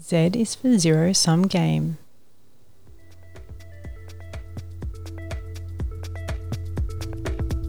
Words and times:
Z 0.00 0.32
is 0.34 0.54
for 0.54 0.78
zero 0.78 1.12
sum 1.12 1.46
game. 1.46 1.96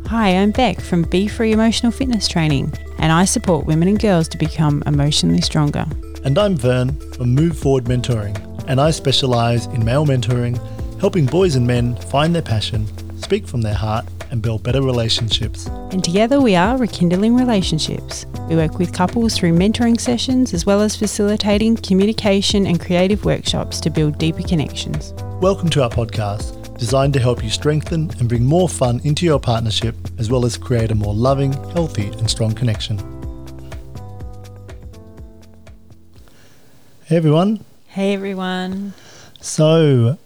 Hi, 0.08 0.30
I'm 0.30 0.52
Beck 0.52 0.82
from 0.82 1.04
Be 1.04 1.28
Free 1.28 1.52
Emotional 1.52 1.92
Fitness 1.92 2.28
Training, 2.28 2.74
and 3.00 3.12
I 3.12 3.26
support 3.26 3.66
women 3.66 3.88
and 3.88 4.00
girls 4.00 4.28
to 4.30 4.38
become 4.38 4.84
emotionally 4.86 5.42
stronger. 5.42 5.86
And 6.26 6.38
I'm 6.38 6.58
Vern 6.58 6.98
from 7.14 7.34
Move 7.34 7.58
Forward 7.58 7.86
Mentoring, 7.86 8.38
and 8.68 8.82
I 8.82 8.92
specialise 8.92 9.66
in 9.68 9.84
male 9.86 10.06
mentoring, 10.06 10.60
helping 11.00 11.26
boys 11.26 11.56
and 11.56 11.66
men 11.66 11.96
find 11.96 12.36
their 12.36 12.42
passion, 12.42 12.88
speak 13.22 13.48
from 13.48 13.62
their 13.62 13.74
heart, 13.74 14.06
and 14.32 14.42
build 14.42 14.64
better 14.64 14.82
relationships. 14.82 15.70
And 15.90 16.04
together 16.04 16.42
we 16.42 16.54
are 16.54 16.78
rekindling 16.78 17.34
relationships. 17.34 18.26
We 18.50 18.58
work 18.58 18.78
with 18.78 18.92
couples 18.92 19.38
through 19.38 19.54
mentoring 19.54 19.98
sessions 19.98 20.54
as 20.54 20.66
well 20.66 20.82
as 20.82 20.98
facilitating 20.98 21.78
communication 21.78 22.68
and 22.68 22.78
creative 22.78 23.24
workshops 23.24 23.80
to 23.80 23.90
build 23.90 24.18
deeper 24.18 24.42
connections. 24.42 25.14
Welcome 25.42 25.70
to 25.70 25.84
our 25.84 25.90
podcast, 25.90 26.78
designed 26.78 27.14
to 27.14 27.22
help 27.22 27.42
you 27.42 27.50
strengthen 27.50 28.12
and 28.20 28.28
bring 28.28 28.44
more 28.44 28.68
fun 28.68 29.00
into 29.06 29.26
your 29.26 29.40
partnership, 29.40 29.96
as 30.20 30.30
well 30.30 30.46
as 30.46 30.58
create 30.58 30.92
a 30.92 30.96
more 30.96 31.14
loving, 31.14 31.54
healthy, 31.72 32.08
and 32.08 32.30
strong 32.30 32.54
connection. 32.54 32.98
Hey 37.06 37.16
everyone. 37.16 37.64
Hey 37.88 38.14
everyone. 38.14 38.94
So, 39.40 40.18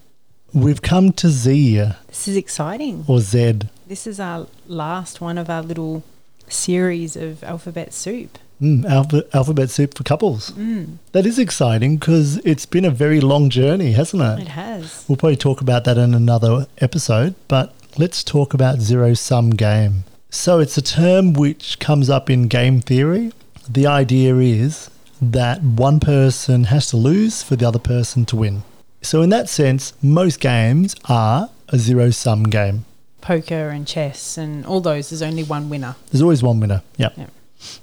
we've 0.54 0.82
come 0.82 1.12
to 1.14 1.30
Z 1.30 1.78
This 2.08 2.28
is 2.28 2.36
exciting. 2.36 3.06
or 3.08 3.20
Z. 3.20 3.62
This 3.88 4.08
is 4.08 4.20
our 4.20 4.48
last 4.68 5.22
one 5.22 5.38
of 5.38 5.50
our 5.50 5.62
little 5.62 6.04
series 6.48 7.16
of 7.16 7.44
alphabet 7.44 7.94
soup. 7.94 8.38
Mm, 8.62 8.86
alpha, 8.86 9.26
alphabet 9.34 9.70
soup 9.72 9.96
for 9.98 10.04
couples. 10.04 10.52
Mm, 10.52 10.98
That 11.14 11.26
is 11.26 11.40
exciting 11.40 11.98
because 11.98 12.38
it's 12.46 12.66
been 12.68 12.86
a 12.86 12.92
very 12.92 13.20
long 13.20 13.50
journey, 13.50 13.94
hasn't 13.94 14.22
it? 14.22 14.42
it 14.44 14.48
has. 14.50 15.04
We'll 15.08 15.16
probably 15.18 15.36
talk 15.38 15.62
about 15.62 15.84
that 15.86 15.98
in 15.98 16.14
another 16.14 16.68
episode, 16.78 17.34
but 17.48 17.74
let's 17.98 18.24
talk 18.24 18.54
about 18.54 18.80
zero 18.80 19.14
sum 19.16 19.50
game. 19.52 20.04
So, 20.30 20.60
it's 20.60 20.78
a 20.78 20.82
term 20.82 21.34
which 21.34 21.80
comes 21.80 22.10
up 22.10 22.30
in 22.30 22.48
game 22.48 22.80
theory. 22.82 23.32
The 23.68 23.88
idea 23.88 24.36
is 24.38 24.90
that 25.22 25.62
one 25.62 26.00
person 26.00 26.66
has 26.66 26.88
to 26.88 26.98
lose 26.98 27.44
for 27.44 27.56
the 27.56 27.68
other 27.68 27.80
person 27.80 28.26
to 28.28 28.36
win. 28.36 28.64
So, 29.02 29.22
in 29.22 29.30
that 29.30 29.50
sense, 29.50 29.94
most 30.02 30.40
games 30.40 30.96
are 31.06 31.50
a 31.70 31.78
zero 31.78 32.12
sum 32.12 32.44
game. 32.44 32.86
Poker 33.20 33.70
and 33.70 33.88
chess 33.88 34.38
and 34.38 34.66
all 34.66 34.82
those, 34.82 35.10
there's 35.10 35.22
only 35.22 35.44
one 35.44 35.70
winner. 35.70 35.96
There's 36.12 36.22
always 36.22 36.44
one 36.44 36.60
winner. 36.60 36.84
Yeah. 36.98 37.10
Yep. 37.18 37.32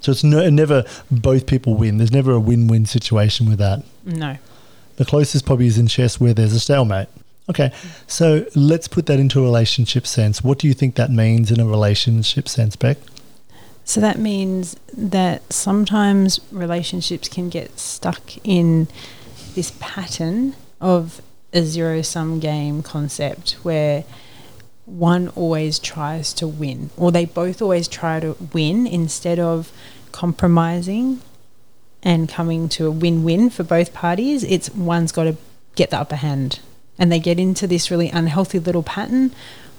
So, 0.00 0.12
it's 0.12 0.24
no, 0.24 0.48
never 0.50 0.84
both 1.10 1.46
people 1.46 1.74
win. 1.74 1.98
There's 1.98 2.12
never 2.12 2.32
a 2.32 2.40
win 2.40 2.68
win 2.68 2.86
situation 2.86 3.48
with 3.48 3.58
that. 3.58 3.82
No. 4.04 4.38
The 4.96 5.04
closest 5.04 5.46
probably 5.46 5.66
is 5.66 5.78
in 5.78 5.86
chess 5.86 6.20
where 6.20 6.34
there's 6.34 6.52
a 6.52 6.60
stalemate. 6.60 7.08
Okay, 7.50 7.72
so 8.06 8.44
let's 8.54 8.88
put 8.88 9.06
that 9.06 9.18
into 9.18 9.40
a 9.40 9.42
relationship 9.42 10.06
sense. 10.06 10.44
What 10.44 10.58
do 10.58 10.68
you 10.68 10.74
think 10.74 10.96
that 10.96 11.10
means 11.10 11.50
in 11.50 11.60
a 11.60 11.64
relationship 11.64 12.46
sense, 12.46 12.76
Beck? 12.76 12.98
So 13.84 14.02
that 14.02 14.18
means 14.18 14.76
that 14.94 15.50
sometimes 15.50 16.40
relationships 16.52 17.26
can 17.26 17.48
get 17.48 17.78
stuck 17.78 18.36
in 18.44 18.86
this 19.54 19.72
pattern 19.80 20.56
of 20.80 21.20
a 21.52 21.62
zero 21.62 22.02
sum 22.02 22.40
game 22.40 22.82
concept 22.82 23.52
where 23.62 24.04
one 24.84 25.28
always 25.30 25.78
tries 25.78 26.32
to 26.34 26.48
win, 26.48 26.90
or 26.96 27.12
they 27.12 27.24
both 27.24 27.60
always 27.60 27.88
try 27.88 28.20
to 28.20 28.36
win 28.52 28.86
instead 28.86 29.38
of 29.38 29.70
compromising 30.12 31.20
and 32.02 32.28
coming 32.28 32.68
to 32.70 32.86
a 32.86 32.90
win 32.90 33.22
win 33.24 33.50
for 33.50 33.64
both 33.64 33.92
parties. 33.92 34.44
It's 34.44 34.70
one's 34.70 35.12
got 35.12 35.24
to 35.24 35.36
get 35.74 35.90
the 35.90 35.98
upper 35.98 36.16
hand. 36.16 36.60
And 36.98 37.12
they 37.12 37.20
get 37.20 37.38
into 37.38 37.66
this 37.66 37.90
really 37.90 38.08
unhealthy 38.08 38.58
little 38.58 38.82
pattern 38.82 39.32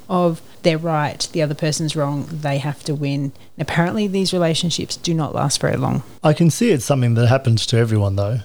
of 0.07 0.41
they're 0.63 0.77
right, 0.77 1.27
the 1.31 1.41
other 1.41 1.55
person's 1.55 1.95
wrong, 1.95 2.27
they 2.31 2.57
have 2.57 2.83
to 2.83 2.95
win. 2.95 3.31
Apparently, 3.57 4.07
these 4.07 4.33
relationships 4.33 4.97
do 4.97 5.13
not 5.13 5.33
last 5.33 5.61
very 5.61 5.77
long. 5.77 6.03
I 6.23 6.33
can 6.33 6.49
see 6.49 6.71
it's 6.71 6.85
something 6.85 7.13
that 7.13 7.27
happens 7.27 7.65
to 7.67 7.77
everyone, 7.77 8.15
though. 8.15 8.39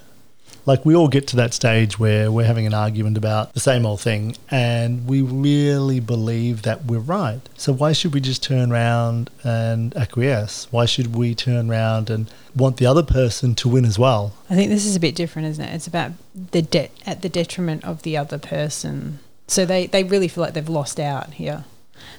Like, 0.66 0.84
we 0.84 0.94
all 0.97 1.08
get 1.08 1.26
to 1.28 1.36
that 1.36 1.52
stage 1.52 1.98
where 1.98 2.32
we're 2.32 2.47
having 2.47 2.66
an 2.66 2.72
argument 2.72 3.19
about 3.19 3.52
the 3.52 3.60
same 3.60 3.84
old 3.84 4.00
thing, 4.00 4.36
and 4.50 5.06
we 5.06 5.20
really 5.20 6.00
believe 6.00 6.62
that 6.62 6.86
we're 6.86 6.98
right. 6.98 7.41
So, 7.56 7.72
why 7.72 7.92
should 7.92 8.14
we 8.14 8.20
just 8.20 8.42
turn 8.42 8.72
around 8.72 9.30
and 9.42 9.94
acquiesce? 9.97 10.66
Why 10.70 10.86
should 10.86 11.14
we 11.14 11.34
turn 11.34 11.70
around 11.70 12.08
and 12.08 12.30
want 12.56 12.78
the 12.78 12.86
other 12.86 13.03
person 13.03 13.54
to 13.56 13.69
win 13.69 13.84
as 13.84 13.98
well? 13.98 14.32
I 14.48 14.54
think 14.54 14.70
this 14.70 14.86
is 14.86 14.97
a 14.97 15.00
bit 15.00 15.14
different, 15.14 15.48
isn't 15.48 15.64
it? 15.64 15.74
It's 15.74 15.86
about 15.86 16.12
the 16.53 16.62
debt 16.62 16.91
at 17.04 17.22
the 17.22 17.28
detriment 17.28 17.84
of 17.84 18.03
the 18.03 18.16
other 18.16 18.38
person. 18.38 19.19
So 19.47 19.66
they, 19.66 19.86
they 19.86 20.03
really 20.04 20.28
feel 20.28 20.42
like 20.42 20.54
they've 20.54 20.69
lost 20.69 20.98
out 20.98 21.34
here. 21.34 21.64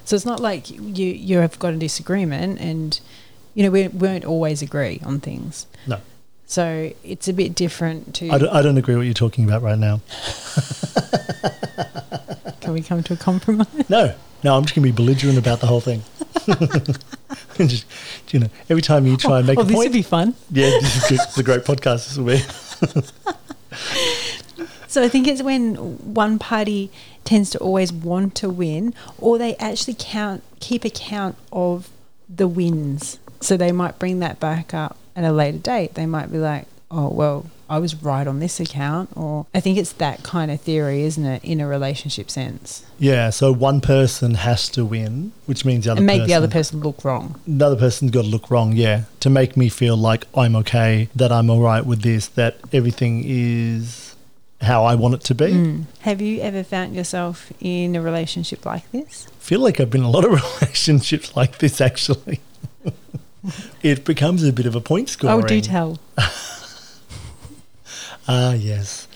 So 0.04 0.14
it's 0.14 0.26
not 0.26 0.40
like 0.40 0.70
you 0.70 0.78
you 1.06 1.38
have 1.38 1.58
got 1.58 1.74
a 1.74 1.76
disagreement 1.76 2.60
and 2.60 2.98
you 3.54 3.64
know 3.64 3.70
we 3.70 3.88
won't 3.88 4.24
always 4.24 4.62
agree 4.62 5.00
on 5.04 5.20
things. 5.20 5.66
No. 5.86 6.00
So 6.46 6.92
it's 7.02 7.26
a 7.26 7.32
bit 7.32 7.54
different 7.54 8.14
to 8.16 8.30
I 8.30 8.38
don't, 8.38 8.48
I 8.48 8.62
don't 8.62 8.78
agree 8.78 8.94
what 8.94 9.02
you're 9.02 9.14
talking 9.14 9.44
about 9.44 9.62
right 9.62 9.78
now. 9.78 10.00
can 12.60 12.72
we 12.72 12.82
come 12.82 13.02
to 13.02 13.14
a 13.14 13.16
compromise? 13.16 13.66
No, 13.90 14.14
no, 14.44 14.56
I'm 14.56 14.62
just 14.64 14.74
going 14.74 14.86
to 14.86 14.92
be 14.92 14.96
belligerent 14.96 15.38
about 15.38 15.60
the 15.60 15.66
whole 15.66 15.80
thing. 15.80 16.02
just, 17.66 17.86
you 18.32 18.40
know, 18.40 18.48
every 18.70 18.82
time 18.82 19.06
you 19.06 19.16
try 19.16 19.38
and 19.38 19.46
make 19.46 19.58
oh, 19.58 19.62
a 19.62 19.64
oh, 19.64 19.66
this 19.66 19.74
point, 19.74 19.88
would 19.88 19.92
be 19.92 20.02
fun. 20.02 20.34
yeah, 20.52 20.70
this 20.70 20.96
is 20.96 21.08
good. 21.08 21.20
It's 21.20 21.38
a 21.38 21.42
great 21.42 21.64
podcast. 21.64 22.06
This 22.06 22.16
will 22.16 22.26
be. 22.26 22.42
So 24.88 25.02
I 25.02 25.08
think 25.10 25.26
it's 25.26 25.42
when 25.42 25.74
one 26.14 26.38
party 26.38 26.90
tends 27.24 27.50
to 27.50 27.58
always 27.58 27.92
want 27.92 28.34
to 28.36 28.48
win, 28.48 28.94
or 29.18 29.36
they 29.36 29.54
actually 29.56 29.94
count 29.98 30.42
keep 30.60 30.86
account 30.86 31.36
of 31.52 31.90
the 32.30 32.48
wins. 32.48 33.18
So 33.40 33.58
they 33.58 33.72
might 33.72 33.98
bring 33.98 34.20
that 34.20 34.40
back 34.40 34.72
up 34.72 34.96
at 35.16 35.24
a 35.24 35.32
later 35.32 35.58
date. 35.58 35.94
They 35.94 36.06
might 36.06 36.30
be 36.30 36.38
like, 36.38 36.66
"Oh 36.90 37.08
well, 37.08 37.46
I 37.68 37.78
was 37.80 37.94
right 38.02 38.26
on 38.26 38.38
this 38.38 38.60
account," 38.60 39.10
or 39.16 39.46
I 39.54 39.60
think 39.60 39.78
it's 39.78 39.92
that 39.94 40.22
kind 40.22 40.50
of 40.52 40.60
theory, 40.60 41.02
isn't 41.02 41.24
it, 41.24 41.42
in 41.44 41.60
a 41.60 41.66
relationship 41.66 42.30
sense, 42.30 42.84
Yeah, 42.98 43.30
so 43.30 43.50
one 43.52 43.80
person 43.80 44.34
has 44.34 44.68
to 44.70 44.84
win, 44.84 45.32
which 45.46 45.64
means 45.64 45.84
the 45.84 45.92
other 45.92 45.98
and 45.98 46.06
make 46.06 46.18
person, 46.20 46.28
the 46.28 46.34
other 46.34 46.48
person 46.48 46.80
look 46.80 47.04
wrong. 47.04 47.40
the 47.46 47.66
other 47.66 47.76
person's 47.76 48.10
got 48.12 48.22
to 48.22 48.28
look 48.28 48.50
wrong. 48.50 48.74
Yeah, 48.74 49.02
to 49.20 49.30
make 49.30 49.56
me 49.56 49.68
feel 49.68 49.96
like 49.96 50.24
I'm 50.36 50.54
okay, 50.56 51.08
that 51.16 51.32
I'm 51.32 51.50
all 51.50 51.60
right 51.60 51.84
with 51.84 52.02
this, 52.02 52.28
that 52.28 52.58
everything 52.72 53.24
is 53.26 54.14
how 54.62 54.84
I 54.84 54.94
want 54.94 55.14
it 55.14 55.20
to 55.22 55.34
be. 55.34 55.46
Mm. 55.52 55.84
Have 56.00 56.22
you 56.22 56.40
ever 56.40 56.62
found 56.62 56.94
yourself 56.96 57.52
in 57.60 57.94
a 57.94 58.00
relationship 58.00 58.64
like 58.64 58.90
this? 58.90 59.26
I 59.28 59.38
feel 59.44 59.60
like 59.60 59.78
I've 59.80 59.90
been 59.90 60.00
in 60.00 60.06
a 60.06 60.10
lot 60.10 60.24
of 60.24 60.30
relationships 60.60 61.36
like 61.36 61.58
this 61.58 61.80
actually. 61.80 62.40
it 63.82 64.04
becomes 64.04 64.44
a 64.44 64.52
bit 64.52 64.66
of 64.66 64.74
a 64.74 64.80
point 64.80 65.08
scoring. 65.08 65.44
Oh, 65.44 65.46
do 65.46 65.60
tell. 65.60 65.98
Ah, 68.28 68.54
yes. 68.54 69.06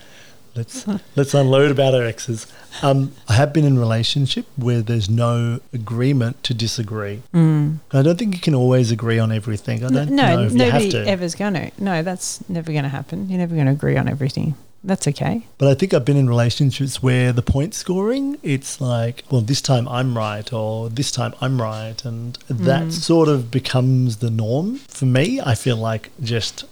Let's 0.55 0.85
let's 1.15 1.33
unload 1.33 1.71
about 1.71 1.93
our 1.93 2.03
exes. 2.03 2.45
Um, 2.81 3.13
I 3.27 3.33
have 3.33 3.53
been 3.53 3.63
in 3.63 3.77
a 3.77 3.79
relationship 3.79 4.45
where 4.57 4.81
there's 4.81 5.09
no 5.09 5.61
agreement 5.71 6.43
to 6.43 6.53
disagree. 6.53 7.21
Mm. 7.33 7.79
I 7.93 8.01
don't 8.01 8.19
think 8.19 8.35
you 8.35 8.41
can 8.41 8.53
always 8.53 8.91
agree 8.91 9.17
on 9.17 9.31
everything. 9.31 9.83
I 9.83 9.89
don't 9.89 10.09
no, 10.09 10.35
know 10.35 10.43
if 10.43 10.53
you 10.53 10.59
have 10.59 10.73
nobody 10.73 10.91
to. 10.91 11.07
ever's 11.07 11.35
going 11.35 11.53
to. 11.53 11.71
No, 11.77 12.03
that's 12.03 12.47
never 12.49 12.71
going 12.71 12.83
to 12.83 12.89
happen. 12.89 13.29
You're 13.29 13.39
never 13.39 13.55
going 13.55 13.67
to 13.67 13.71
agree 13.71 13.95
on 13.95 14.09
everything. 14.09 14.55
That's 14.83 15.07
okay. 15.07 15.43
But 15.59 15.67
I 15.67 15.75
think 15.75 15.93
I've 15.93 16.05
been 16.05 16.17
in 16.17 16.27
relationships 16.27 17.03
where 17.03 17.31
the 17.31 17.43
point 17.43 17.75
scoring, 17.75 18.37
it's 18.41 18.81
like, 18.81 19.23
well, 19.29 19.41
this 19.41 19.61
time 19.61 19.87
I'm 19.87 20.17
right, 20.17 20.51
or 20.51 20.89
this 20.89 21.11
time 21.11 21.33
I'm 21.39 21.61
right. 21.61 22.03
And 22.03 22.37
that 22.49 22.85
Mm. 22.87 22.91
sort 22.91 23.29
of 23.29 23.51
becomes 23.51 24.17
the 24.17 24.31
norm. 24.31 24.77
For 24.87 25.05
me, 25.05 25.39
I 25.39 25.53
feel 25.53 25.77
like 25.77 26.09
just 26.23 26.63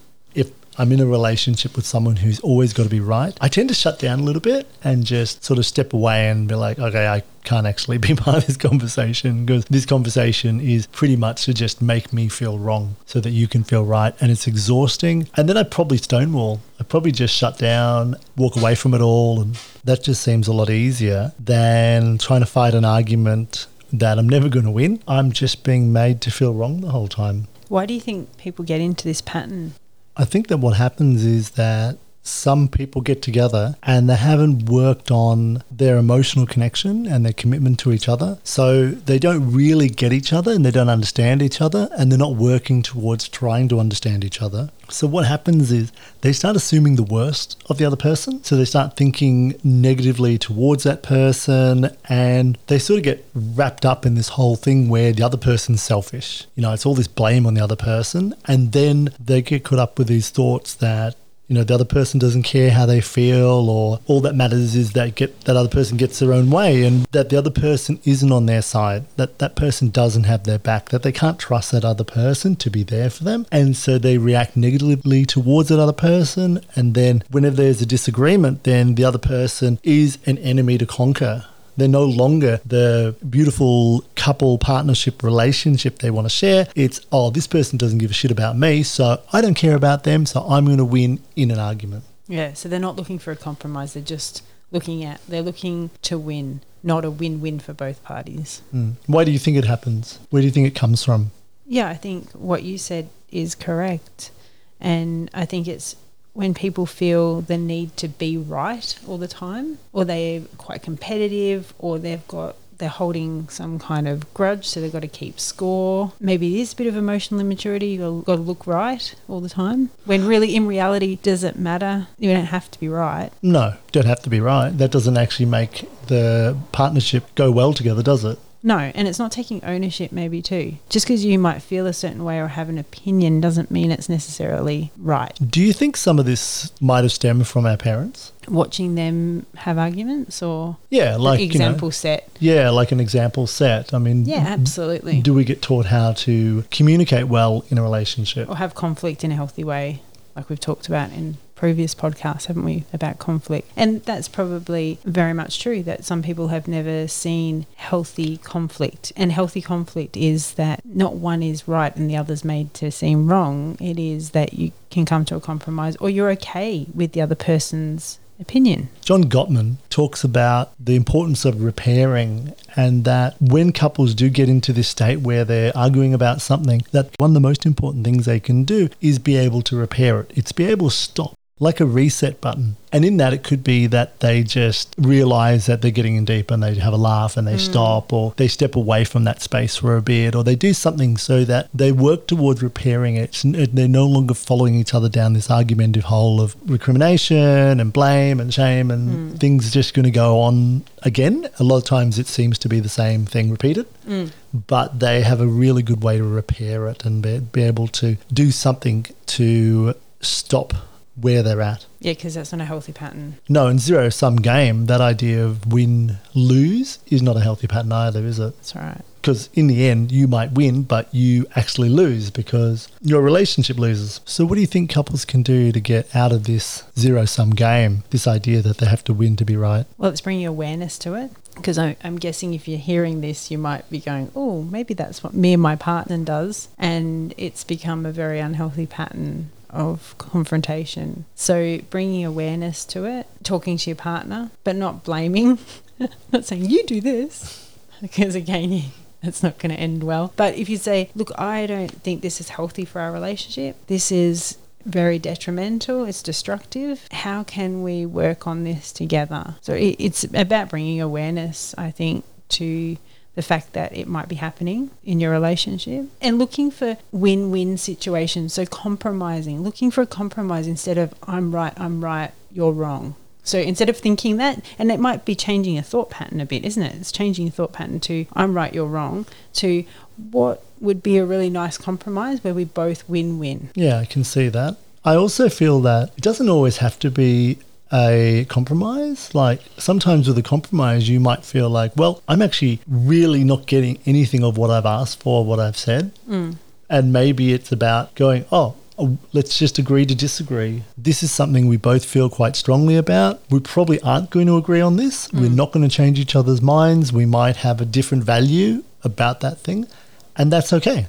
I'm 0.80 0.94
in 0.94 1.02
a 1.02 1.06
relationship 1.06 1.76
with 1.76 1.86
someone 1.86 2.16
who's 2.16 2.40
always 2.40 2.72
got 2.72 2.84
to 2.84 2.90
be 2.90 3.02
right, 3.02 3.38
I 3.42 3.50
tend 3.50 3.68
to 3.68 3.76
shut 3.76 4.00
down 4.00 4.22
a 4.22 4.24
little 4.24 4.42
bit 4.42 4.66
and 4.82 5.04
just 5.04 5.44
sort 5.44 5.60
of 5.60 5.66
step 5.66 5.92
away 5.92 6.30
and 6.30 6.48
be 6.48 6.56
like, 6.56 6.80
okay, 6.80 7.06
I 7.06 7.24
can't 7.44 7.68
actually 7.68 7.98
be 7.98 8.16
part 8.16 8.38
of 8.38 8.48
this 8.48 8.56
conversation 8.56 9.46
because 9.46 9.66
this 9.66 9.86
conversation 9.86 10.62
is 10.62 10.88
pretty 10.88 11.18
much 11.18 11.44
to 11.46 11.54
just 11.54 11.82
make 11.82 12.14
me 12.14 12.30
feel 12.30 12.58
wrong 12.58 12.96
so 13.06 13.20
that 13.20 13.32
you 13.32 13.46
can 13.46 13.66
feel 13.66 13.84
right. 13.84 14.16
And 14.22 14.32
it's 14.32 14.48
exhausting. 14.48 15.28
And 15.36 15.50
then 15.50 15.58
I 15.58 15.64
probably 15.64 15.98
stonewall. 15.98 16.62
I 16.80 16.84
probably 16.84 17.12
just 17.12 17.36
shut 17.36 17.58
down, 17.58 18.16
walk 18.38 18.56
away 18.56 18.76
from 18.76 18.94
it 18.94 19.02
all. 19.02 19.42
And 19.42 19.60
that 19.84 20.02
just 20.02 20.24
seems 20.24 20.48
a 20.48 20.54
lot 20.54 20.70
easier 20.70 21.34
than 21.38 22.20
trying 22.20 22.40
to 22.40 22.46
fight 22.46 22.74
an 22.74 22.86
argument 22.86 23.68
that 23.92 24.18
I'm 24.18 24.30
never 24.30 24.48
going 24.48 24.64
to 24.64 24.72
win. 24.72 25.04
I'm 25.10 25.34
just 25.34 25.66
being 25.66 25.92
made 25.92 26.22
to 26.22 26.32
feel 26.32 26.54
wrong 26.54 26.80
the 26.80 26.92
whole 26.92 27.10
time. 27.10 27.50
Why 27.68 27.86
do 27.86 27.94
you 27.94 28.00
think 28.00 28.38
people 28.38 28.64
get 28.64 28.80
into 28.80 29.04
this 29.04 29.20
pattern? 29.20 29.74
I 30.20 30.26
think 30.26 30.48
that 30.48 30.58
what 30.58 30.76
happens 30.76 31.24
is 31.24 31.52
that 31.52 31.98
some 32.22 32.68
people 32.68 33.02
get 33.02 33.22
together 33.22 33.76
and 33.84 34.10
they 34.10 34.16
haven't 34.16 34.70
worked 34.70 35.12
on 35.12 35.64
their 35.72 35.98
emotional 35.98 36.46
connection 36.46 37.08
and 37.08 37.26
their 37.26 37.34
commitment 37.34 37.80
to 37.80 37.92
each 37.92 38.08
other. 38.08 38.38
So 38.44 38.88
they 38.90 39.20
don't 39.20 39.52
really 39.52 39.90
get 39.90 40.14
each 40.14 40.32
other 40.32 40.52
and 40.52 40.66
they 40.66 40.72
don't 40.72 40.90
understand 40.90 41.42
each 41.42 41.62
other 41.62 41.90
and 41.98 42.12
they're 42.12 42.20
not 42.20 42.36
working 42.36 42.82
towards 42.82 43.28
trying 43.28 43.68
to 43.70 43.80
understand 43.80 44.24
each 44.24 44.42
other. 44.42 44.70
So 44.90 45.08
what 45.08 45.26
happens 45.26 45.72
is 45.72 45.92
they 46.22 46.34
start 46.34 46.56
assuming 46.56 46.96
the 46.96 47.04
worst 47.04 47.62
of 47.70 47.78
the 47.78 47.86
other 47.86 47.96
person. 47.96 48.44
So 48.44 48.56
they 48.56 48.66
start 48.66 48.96
thinking 48.96 49.60
negatively 49.64 50.38
towards 50.38 50.84
that 50.84 51.04
person 51.04 51.96
and 52.06 52.58
they 52.68 52.80
sort 52.80 52.98
of 52.98 53.04
get 53.04 53.26
wrapped 53.34 53.86
up 53.86 54.06
in 54.06 54.16
this 54.16 54.30
whole 54.30 54.56
thing 54.56 54.90
where 54.90 55.14
the 55.14 55.24
other 55.24 55.38
person's 55.38 55.84
selfish. 55.84 56.46
You 56.56 56.64
know, 56.64 56.74
it's 56.74 56.86
all 56.86 56.96
this 56.96 57.08
blame 57.08 57.46
on 57.46 57.54
the 57.54 57.64
other 57.64 57.76
person 57.76 58.34
and 58.46 58.72
then 58.72 59.10
they 59.20 59.42
get 59.42 59.64
caught 59.64 59.80
up 59.80 59.98
with 59.98 60.08
these 60.08 60.30
thoughts 60.30 60.74
that 60.76 61.16
you 61.50 61.56
know 61.56 61.64
the 61.64 61.74
other 61.74 61.84
person 61.84 62.20
doesn't 62.20 62.44
care 62.44 62.70
how 62.70 62.86
they 62.86 63.02
feel 63.02 63.70
or 63.70 64.00
all 64.06 64.22
that 64.22 64.36
matters 64.36 64.76
is 64.76 64.94
that 64.94 65.16
get 65.16 65.42
that 65.42 65.58
other 65.58 65.68
person 65.68 65.98
gets 65.98 66.20
their 66.20 66.32
own 66.32 66.50
way 66.52 66.84
and 66.84 67.06
that 67.12 67.30
the 67.30 67.38
other 67.38 67.50
person 67.50 68.00
isn't 68.06 68.32
on 68.32 68.46
their 68.46 68.62
side 68.62 69.04
that 69.18 69.40
that 69.40 69.56
person 69.56 69.90
doesn't 69.90 70.26
have 70.26 70.44
their 70.44 70.60
back 70.60 70.90
that 70.90 71.02
they 71.02 71.12
can't 71.12 71.40
trust 71.40 71.72
that 71.72 71.84
other 71.84 72.04
person 72.04 72.56
to 72.56 72.70
be 72.70 72.84
there 72.84 73.10
for 73.10 73.24
them. 73.24 73.46
And 73.52 73.76
so 73.76 73.98
they 73.98 74.18
react 74.18 74.56
negatively 74.56 75.26
towards 75.26 75.70
that 75.70 75.80
other 75.80 75.92
person 75.92 76.64
and 76.76 76.94
then 76.94 77.24
whenever 77.32 77.56
there's 77.56 77.82
a 77.82 77.86
disagreement 77.86 78.64
then 78.64 78.96
the 78.96 79.04
other 79.04 79.18
person 79.18 79.80
is 79.84 80.20
an 80.28 80.38
enemy 80.38 80.78
to 80.78 80.86
conquer 80.86 81.46
they're 81.80 81.88
no 81.88 82.06
longer 82.06 82.60
the 82.66 83.16
beautiful 83.30 84.04
couple 84.16 84.58
partnership 84.58 85.24
relationship 85.24 86.00
they 86.00 86.12
want 86.12 86.26
to 86.26 86.30
share. 86.30 86.68
It's, 86.76 87.02
oh, 87.12 87.30
this 87.30 87.48
person 87.48 87.78
doesn't 87.78 88.00
give 88.00 88.12
a 88.12 88.14
shit 88.14 88.32
about 88.32 88.58
me, 88.58 88.84
so 88.84 89.22
I 89.34 89.42
don't 89.42 89.56
care 89.56 89.76
about 89.76 90.04
them, 90.04 90.26
so 90.26 90.42
I'm 90.42 90.66
going 90.66 90.78
to 90.78 90.86
win 90.86 91.22
in 91.36 91.52
an 91.52 91.60
argument. 91.60 92.04
Yeah, 92.28 92.54
so 92.54 92.70
they're 92.70 92.80
not 92.80 92.96
looking 92.96 93.20
for 93.20 93.32
a 93.32 93.36
compromise. 93.36 93.94
They're 93.94 94.04
just 94.04 94.44
looking 94.72 95.04
at, 95.04 95.20
they're 95.28 95.42
looking 95.42 95.90
to 96.04 96.18
win, 96.18 96.62
not 96.84 97.04
a 97.04 97.12
win 97.12 97.42
win 97.42 97.60
for 97.60 97.74
both 97.74 98.04
parties. 98.04 98.62
Mm. 98.74 98.96
Why 99.08 99.24
do 99.24 99.32
you 99.32 99.40
think 99.40 99.58
it 99.58 99.66
happens? 99.66 100.20
Where 100.30 100.42
do 100.42 100.46
you 100.46 100.52
think 100.52 100.68
it 100.68 100.76
comes 100.76 101.04
from? 101.04 101.32
Yeah, 101.66 101.88
I 101.88 101.96
think 101.96 102.32
what 102.32 102.64
you 102.64 102.78
said 102.78 103.10
is 103.32 103.56
correct. 103.56 104.32
And 104.80 105.30
I 105.34 105.46
think 105.46 105.68
it's 105.68 105.96
when 106.40 106.54
people 106.54 106.86
feel 106.86 107.42
the 107.42 107.58
need 107.58 107.98
to 107.98 108.08
be 108.08 108.38
right 108.38 108.98
all 109.06 109.18
the 109.18 109.28
time, 109.28 109.78
or 109.92 110.06
they're 110.06 110.40
quite 110.58 110.82
competitive, 110.82 111.74
or 111.80 112.00
they've 112.00 112.26
got 112.30 112.56
they're 112.78 112.88
holding 112.88 113.50
some 113.50 113.78
kind 113.78 114.08
of 114.08 114.34
grudge, 114.34 114.66
so 114.66 114.80
they've 114.80 114.94
got 114.94 115.02
to 115.02 115.08
keep 115.10 115.38
score. 115.38 116.14
Maybe 116.18 116.56
it 116.56 116.62
is 116.62 116.72
a 116.72 116.78
bit 116.78 116.88
of 116.88 116.96
emotional 116.96 117.42
immaturity. 117.42 117.88
You've 117.88 118.24
got 118.24 118.38
to 118.38 118.42
look 118.42 118.66
right 118.66 119.14
all 119.28 119.42
the 119.42 119.50
time. 119.50 119.90
When 120.06 120.26
really, 120.26 120.56
in 120.56 120.66
reality, 120.66 121.18
does 121.22 121.44
it 121.44 121.60
matter? 121.60 122.08
You 122.18 122.32
don't 122.32 122.46
have 122.46 122.72
to 122.72 122.80
be 122.80 122.88
right. 122.88 123.32
No, 123.42 123.76
don't 123.92 124.06
have 124.06 124.22
to 124.22 124.30
be 124.30 124.40
right. 124.40 124.70
That 124.70 124.92
doesn't 124.92 125.18
actually 125.18 125.48
make 125.48 125.90
the 126.08 126.58
partnership 126.72 127.36
go 127.36 127.52
well 127.52 127.74
together, 127.74 128.02
does 128.02 128.24
it? 128.24 128.40
No, 128.62 128.78
and 128.78 129.08
it's 129.08 129.20
not 129.20 129.32
taking 129.32 129.64
ownership, 129.64 130.12
maybe 130.12 130.42
too. 130.42 130.76
Just 130.90 131.06
because 131.06 131.24
you 131.24 131.40
might 131.40 131.62
feel 131.62 131.88
a 131.88 131.94
certain 131.94 132.24
way 132.24 132.40
or 132.40 132.48
have 132.48 132.70
an 132.70 132.78
opinion 132.78 133.40
doesn't 133.40 133.72
mean 133.72 133.92
it's 133.92 134.10
necessarily 134.10 134.92
right. 134.98 135.38
Do 135.46 135.62
you 135.62 135.72
think 135.72 135.96
some 135.96 136.20
of 136.20 136.26
this 136.26 136.72
might 136.82 137.04
have 137.04 137.12
stemmed 137.12 137.48
from 137.48 137.66
our 137.66 137.78
parents? 137.78 138.34
Watching 138.48 138.96
them 138.96 139.46
have 139.56 139.78
arguments 139.78 140.42
or 140.42 140.78
yeah, 140.90 141.16
like 141.16 141.40
example 141.40 141.88
you 141.88 141.90
know, 141.90 141.92
set. 141.92 142.30
Yeah, 142.40 142.70
like 142.70 142.92
an 142.92 143.00
example 143.00 143.48
set. 143.48 143.94
I 143.94 144.00
mean, 144.00 144.26
yeah, 144.26 144.46
absolutely. 144.48 145.22
Do 145.22 145.34
we 145.34 145.44
get 145.44 145.62
taught 145.62 145.86
how 145.86 146.14
to 146.14 146.64
communicate 146.72 147.28
well 147.28 147.64
in 147.70 147.78
a 147.78 147.84
relationship 147.84 148.50
or 148.50 148.58
have 148.58 148.76
conflict 148.76 149.24
in 149.24 149.32
a 149.32 149.36
healthy 149.36 149.64
way, 149.64 150.02
like 150.36 150.50
we've 150.50 150.60
talked 150.60 150.88
about 150.88 151.12
in 151.12 151.38
previous 151.60 151.94
podcasts, 151.94 152.46
haven't 152.46 152.64
we, 152.64 152.86
about 152.94 153.20
conflict? 153.20 153.70
And 153.76 154.02
that's 154.04 154.30
probably 154.30 154.98
very 155.04 155.34
much 155.34 155.62
true 155.62 155.84
that 155.84 156.06
some 156.06 156.24
people 156.24 156.48
have 156.48 156.70
never 156.70 157.06
seen 157.10 157.66
healthy 157.76 158.38
conflict. 158.38 159.12
And 159.18 159.34
healthy 159.34 159.62
conflict 159.62 160.16
is 160.16 160.54
that 160.54 160.80
not 160.86 161.16
one 161.16 161.44
is 161.44 161.68
right 161.68 161.94
and 161.98 162.10
the 162.10 162.16
other's 162.16 162.46
made 162.46 162.74
to 162.76 162.92
seem 162.92 163.28
wrong. 163.28 163.78
It 163.82 164.00
is 164.00 164.30
that 164.30 164.54
you 164.54 164.72
can 164.90 165.04
come 165.06 165.26
to 165.26 165.36
a 165.36 165.42
compromise 165.42 165.98
or 165.98 166.10
you're 166.10 166.32
okay 166.32 166.88
with 166.96 167.12
the 167.12 167.22
other 167.22 167.36
person's 167.36 168.20
opinion. 168.40 168.88
John 169.02 169.26
Gottman 169.26 169.76
talks 169.90 170.24
about 170.24 170.72
the 170.80 170.96
importance 170.96 171.44
of 171.44 171.62
repairing 171.62 172.54
and 172.78 173.04
that 173.04 173.36
when 173.42 173.74
couples 173.74 174.14
do 174.14 174.30
get 174.30 174.48
into 174.48 174.72
this 174.72 174.88
state 174.88 175.18
where 175.18 175.44
they're 175.44 175.76
arguing 175.76 176.14
about 176.14 176.42
something, 176.42 176.84
that 176.92 177.10
one 177.18 177.32
of 177.32 177.34
the 177.34 177.42
most 177.42 177.66
important 177.66 178.06
things 178.06 178.26
they 178.26 178.40
can 178.40 178.64
do 178.64 178.88
is 179.02 179.20
be 179.20 179.36
able 179.36 179.62
to 179.64 179.76
repair 179.76 180.22
it. 180.22 180.32
It's 180.36 180.54
be 180.54 180.66
able 180.66 180.90
to 180.90 180.96
stop 180.96 181.34
like 181.60 181.80
a 181.80 181.86
reset 181.86 182.40
button. 182.40 182.78
And 182.92 183.06
in 183.06 183.18
that, 183.18 183.34
it 183.34 183.44
could 183.44 183.64
be 183.64 183.86
that 183.88 184.20
they 184.20 184.42
just 184.42 184.96
realize 184.98 185.68
that 185.68 185.82
they're 185.82 185.92
getting 185.92 186.16
in 186.16 186.26
deep 186.26 186.50
and 186.50 186.64
they 186.64 186.74
have 186.76 186.94
a 186.94 186.98
laugh 186.98 187.38
and 187.38 187.48
they 187.48 187.56
mm. 187.56 187.60
stop, 187.60 188.12
or 188.12 188.34
they 188.38 188.48
step 188.48 188.76
away 188.76 189.04
from 189.04 189.26
that 189.26 189.42
space 189.42 189.76
for 189.76 189.96
a 189.96 190.02
bit, 190.02 190.34
or 190.36 190.44
they 190.44 190.56
do 190.56 190.74
something 190.74 191.18
so 191.18 191.44
that 191.46 191.70
they 191.72 191.92
work 191.92 192.26
towards 192.26 192.64
repairing 192.64 193.16
it. 193.16 193.42
They're 193.44 193.88
no 193.88 194.08
longer 194.08 194.34
following 194.34 194.74
each 194.74 194.94
other 194.94 195.10
down 195.10 195.34
this 195.34 195.52
argumentative 195.52 196.06
hole 196.06 196.42
of 196.42 196.56
recrimination 196.68 197.80
and 197.80 197.94
blame 197.94 198.40
and 198.40 198.52
shame, 198.52 198.90
and 198.90 199.34
mm. 199.34 199.40
things 199.40 199.72
just 199.72 199.94
going 199.94 200.06
to 200.06 200.12
go 200.12 200.40
on 200.40 200.84
again. 201.04 201.48
A 201.60 201.64
lot 201.64 201.78
of 201.78 201.84
times, 201.84 202.18
it 202.18 202.28
seems 202.28 202.58
to 202.60 202.70
be 202.70 202.80
the 202.80 202.90
same 202.90 203.26
thing 203.26 203.52
repeated. 203.52 203.86
Mm. 204.08 204.32
But 204.52 205.00
they 205.00 205.22
have 205.22 205.42
a 205.42 205.48
really 205.48 205.84
good 205.84 206.02
way 206.04 206.18
to 206.18 206.24
repair 206.24 206.88
it 206.88 207.06
and 207.06 207.22
be, 207.22 207.40
be 207.40 207.62
able 207.62 207.88
to 207.90 208.18
do 208.34 208.50
something 208.50 209.06
to 209.28 209.94
stop 210.22 210.74
where 211.22 211.44
they're 211.44 211.62
at. 211.62 211.86
Yeah, 212.00 212.14
because 212.14 212.36
that's 212.36 212.52
not 212.52 212.62
a 212.62 212.66
healthy 212.66 212.94
pattern. 212.94 213.38
No, 213.48 213.68
in 213.68 213.80
zero 213.80 214.10
sum 214.10 214.38
game, 214.38 214.86
that 214.86 215.02
idea 215.02 215.44
of 215.44 215.72
win 215.72 216.18
lose 216.34 217.00
is 217.08 217.22
not 217.22 217.38
a 217.38 217.42
healthy 217.42 217.68
pattern 217.68 217.92
either, 217.92 218.26
is 218.26 218.40
it? 218.40 218.56
That's 218.58 218.76
right. 218.76 219.02
Because 219.22 219.50
in 219.54 219.68
the 219.68 219.88
end, 219.88 220.12
you 220.14 220.28
might 220.28 220.54
win, 220.54 220.84
but 220.84 221.14
you 221.14 221.46
actually 221.56 221.90
lose 221.90 222.30
because 222.30 222.88
your 223.02 223.22
relationship 223.22 223.78
loses. 223.78 224.22
So, 224.24 224.46
what 224.46 224.56
do 224.56 224.62
you 224.62 224.68
think 224.68 224.90
couples 224.90 225.26
can 225.26 225.44
do 225.44 225.74
to 225.74 225.80
get 225.82 226.16
out 226.16 226.32
of 226.32 226.46
this 226.46 226.84
zero 226.98 227.26
sum 227.26 227.50
game? 227.50 228.04
This 228.12 228.28
idea 228.28 228.62
that 228.62 228.78
they 228.78 228.86
have 228.86 229.04
to 229.06 229.14
win 229.14 229.36
to 229.36 229.46
be 229.46 229.58
right? 229.58 229.86
Well, 229.98 230.12
it's 230.12 230.22
bringing 230.22 230.46
awareness 230.46 230.98
to 231.00 231.16
it. 231.16 231.32
Because 231.56 231.78
I'm 231.78 232.16
guessing 232.16 232.54
if 232.54 232.70
you're 232.70 232.80
hearing 232.80 233.20
this, 233.20 233.52
you 233.52 233.58
might 233.58 233.90
be 233.90 234.00
going, 234.00 234.32
oh, 234.34 234.62
maybe 234.62 234.94
that's 234.94 235.22
what 235.22 235.34
me 235.34 235.52
and 235.52 235.62
my 235.62 235.76
partner 235.76 236.18
does. 236.18 236.70
And 236.78 237.34
it's 237.36 237.66
become 237.66 238.06
a 238.06 238.14
very 238.14 238.40
unhealthy 238.40 238.86
pattern 238.86 239.52
of 239.70 240.16
confrontation. 240.18 241.26
So 241.36 241.80
bringing 241.90 242.26
awareness 242.26 242.86
to 242.86 243.06
it, 243.06 243.28
talking 243.44 243.78
to 243.78 243.90
your 243.90 243.98
partner, 243.98 244.52
but 244.64 244.76
not 244.76 245.04
blaming, 245.04 245.60
not 246.32 246.46
saying 246.46 246.66
you 246.66 246.86
do 246.86 247.02
this, 247.02 247.74
because 248.02 248.36
again, 248.36 248.84
it's 249.24 249.44
not 249.44 249.58
going 249.60 249.74
to 249.74 249.80
end 249.80 250.04
well. 250.04 250.34
But 250.36 250.56
if 250.56 250.70
you 250.70 250.78
say, 250.78 251.10
look, 251.16 251.32
I 251.38 251.66
don't 251.66 251.92
think 252.04 252.22
this 252.22 252.40
is 252.40 252.50
healthy 252.50 252.86
for 252.86 253.02
our 253.02 253.12
relationship, 253.12 253.76
this 253.88 254.12
is 254.12 254.58
very 254.86 255.20
detrimental, 255.20 256.06
it's 256.06 256.24
destructive. 256.24 257.08
How 257.12 257.44
can 257.44 257.84
we 257.84 258.06
work 258.06 258.48
on 258.48 258.64
this 258.64 258.92
together? 258.92 259.56
So 259.62 259.74
it's 259.78 260.24
about 260.24 260.70
bringing 260.70 261.02
awareness, 261.02 261.76
I 261.78 261.92
think, 261.92 262.24
to 262.50 262.98
the 263.36 263.42
fact 263.42 263.74
that 263.74 263.96
it 263.96 264.08
might 264.08 264.28
be 264.28 264.36
happening 264.36 264.92
in 265.04 265.20
your 265.20 265.32
relationship 265.32 266.08
and 266.22 266.38
looking 266.38 266.72
for 266.72 266.98
win 267.12 267.52
win 267.52 267.78
situations. 267.78 268.54
So, 268.54 268.66
compromising, 268.66 269.64
looking 269.64 269.92
for 269.92 270.02
a 270.02 270.08
compromise 270.08 270.68
instead 270.68 270.98
of 270.98 271.14
I'm 271.24 271.54
right, 271.54 271.74
I'm 271.80 272.04
right, 272.04 272.32
you're 272.52 272.72
wrong. 272.72 273.16
So 273.44 273.58
instead 273.58 273.90
of 273.90 273.98
thinking 273.98 274.38
that, 274.38 274.64
and 274.78 274.92
it 274.92 275.00
might 275.00 275.26
be 275.26 275.34
changing 275.34 275.78
a 275.78 275.82
thought 275.82 276.12
pattern 276.12 276.40
a 276.40 276.46
bit, 276.46 276.64
isn't 276.66 276.84
it? 276.84 276.96
It's 276.96 277.12
changing 277.12 277.48
your 277.48 277.52
thought 277.52 277.74
pattern 277.74 278.00
to 278.02 278.28
I'm 278.34 278.54
right, 278.54 278.72
you're 278.72 278.86
wrong, 278.86 279.26
to 279.54 279.86
what 280.32 280.64
would 280.80 281.02
be 281.02 281.18
a 281.18 281.26
really 281.26 281.50
nice 281.50 281.78
compromise 281.78 282.44
where 282.44 282.54
we 282.54 282.64
both 282.64 283.08
win 283.10 283.40
win. 283.40 283.70
Yeah, 283.74 283.98
I 283.98 284.06
can 284.06 284.24
see 284.24 284.50
that. 284.50 284.78
I 285.04 285.16
also 285.16 285.50
feel 285.50 285.80
that 285.82 286.12
it 286.16 286.22
doesn't 286.22 286.50
always 286.50 286.78
have 286.78 287.00
to 287.00 287.10
be 287.10 287.58
a 287.92 288.46
compromise. 288.50 289.34
Like 289.34 289.62
sometimes 289.78 290.28
with 290.28 290.38
a 290.38 290.44
compromise, 290.44 291.10
you 291.10 291.20
might 291.20 291.46
feel 291.46 291.70
like, 291.70 291.96
well, 291.96 292.22
I'm 292.28 292.42
actually 292.42 292.80
really 292.88 293.44
not 293.44 293.66
getting 293.66 294.00
anything 294.06 294.44
of 294.44 294.58
what 294.58 294.70
I've 294.70 294.86
asked 294.86 295.22
for, 295.22 295.46
what 295.46 295.60
I've 295.60 295.78
said. 295.78 296.12
Mm. 296.28 296.56
And 296.90 297.14
maybe 297.14 297.54
it's 297.54 297.72
about 297.72 298.16
going, 298.16 298.46
oh, 298.52 298.76
oh, 298.98 299.18
let's 299.32 299.58
just 299.58 299.78
agree 299.78 300.06
to 300.06 300.16
disagree. 300.16 300.84
This 300.98 301.24
is 301.24 301.32
something 301.32 301.68
we 301.68 301.78
both 301.78 302.04
feel 302.04 302.30
quite 302.30 302.56
strongly 302.56 302.96
about. 302.96 303.42
We 303.50 303.60
probably 303.60 304.02
aren't 304.02 304.30
going 304.30 304.48
to 304.48 304.58
agree 304.58 304.82
on 304.82 304.96
this. 304.96 305.28
Mm. 305.30 305.42
We're 305.42 305.50
not 305.50 305.72
going 305.72 305.88
to 305.88 305.96
change 305.96 306.20
each 306.20 306.36
other's 306.36 306.62
minds. 306.62 307.14
We 307.14 307.26
might 307.26 307.58
have 307.58 307.80
a 307.80 307.86
different 307.86 308.24
value 308.24 308.84
about 309.04 309.40
that 309.42 309.60
thing. 309.60 309.88
And 310.36 310.52
that's 310.52 310.74
okay 310.74 311.08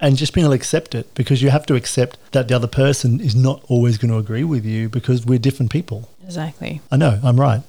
and 0.00 0.16
just 0.16 0.32
being 0.32 0.44
able 0.44 0.52
to 0.52 0.56
accept 0.56 0.94
it 0.94 1.12
because 1.14 1.42
you 1.42 1.50
have 1.50 1.66
to 1.66 1.74
accept 1.74 2.18
that 2.32 2.48
the 2.48 2.56
other 2.56 2.66
person 2.66 3.20
is 3.20 3.34
not 3.34 3.62
always 3.68 3.98
going 3.98 4.10
to 4.10 4.16
agree 4.16 4.44
with 4.44 4.64
you 4.64 4.88
because 4.88 5.26
we're 5.26 5.38
different 5.38 5.70
people. 5.70 6.08
Exactly. 6.30 6.80
I 6.92 6.96
know, 6.96 7.18
I'm 7.24 7.40
right. 7.40 7.60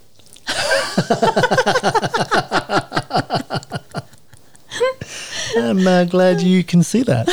I'm 5.58 5.88
uh, 5.88 6.03
glad 6.06 6.41
you 6.41 6.63
can 6.63 6.84
see 6.84 7.01
that. 7.01 7.25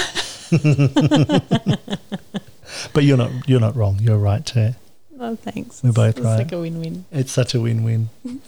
but 2.94 3.04
you're 3.04 3.18
not 3.18 3.30
you're 3.46 3.60
not 3.60 3.76
wrong. 3.76 3.98
You're 4.00 4.16
right 4.16 4.46
too. 4.46 4.70
Oh, 5.20 5.36
thanks. 5.36 5.82
We're 5.82 5.92
both 5.92 6.16
it's 6.16 6.24
right. 6.24 6.38
like 6.38 6.52
a 6.52 6.60
win-win. 6.60 7.04
It's 7.12 7.30
such 7.32 7.54
a 7.54 7.60
win-win. 7.60 8.08